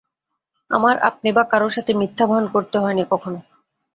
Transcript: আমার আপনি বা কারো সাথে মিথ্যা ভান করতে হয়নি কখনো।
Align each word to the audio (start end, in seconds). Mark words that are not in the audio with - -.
আমার 0.71 0.95
আপনি 1.01 1.29
বা 1.31 1.43
কারো 1.43 1.67
সাথে 1.69 1.91
মিথ্যা 1.93 2.25
ভান 2.27 2.43
করতে 2.47 2.77
হয়নি 2.79 3.03
কখনো। 3.11 3.39